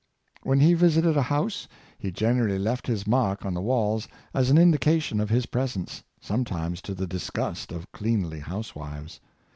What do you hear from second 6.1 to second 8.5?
sometimes to the disgust of cleanly